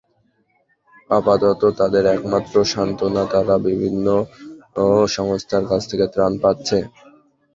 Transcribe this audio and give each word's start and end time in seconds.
আপাতত 1.09 1.61
তাদের 1.79 2.03
একমাত্র 2.15 2.55
সান্ত্বনা 2.65 3.23
তারা 3.33 3.55
বিভিন্ন 3.67 4.05
সংস্থার 5.11 5.63
কাছ 5.67 5.81
থেকে 5.91 6.05
ত্রাণ 6.13 6.33
পাচ্ছে। 6.43 6.77